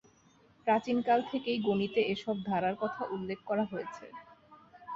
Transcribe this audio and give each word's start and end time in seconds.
প্রাচীন 0.67 0.97
কাল 1.01 1.19
থেকেই 1.31 1.59
গণিতে 1.59 2.01
এসব 2.13 2.35
ধারার 2.45 2.75
কথা 2.81 3.01
উল্লেখ 3.15 3.39
করা 3.45 3.63
হয়েছে। 3.65 4.05